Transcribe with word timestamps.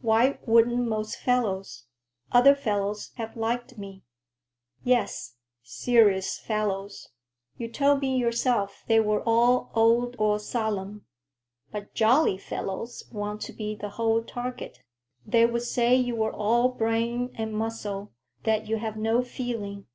"Why 0.00 0.40
wouldn't 0.44 0.88
most 0.88 1.14
fellows? 1.14 1.84
Other 2.32 2.56
fellows 2.56 3.12
have 3.14 3.36
liked 3.36 3.78
me." 3.78 4.02
"Yes, 4.82 5.36
serious 5.62 6.36
fellows. 6.36 7.10
You 7.58 7.70
told 7.70 8.00
me 8.00 8.16
yourself 8.16 8.82
they 8.88 8.98
were 8.98 9.22
all 9.22 9.70
old, 9.72 10.16
or 10.18 10.40
solemn. 10.40 11.06
But 11.70 11.94
jolly 11.94 12.38
fellows 12.38 13.04
want 13.12 13.40
to 13.42 13.52
be 13.52 13.76
the 13.76 13.90
whole 13.90 14.24
target. 14.24 14.82
They 15.24 15.46
would 15.46 15.62
say 15.62 15.94
you 15.94 16.16
were 16.16 16.32
all 16.32 16.70
brain 16.70 17.30
and 17.36 17.54
muscle; 17.54 18.10
that 18.42 18.66
you 18.66 18.78
have 18.78 18.96
no 18.96 19.22
feeling." 19.22 19.86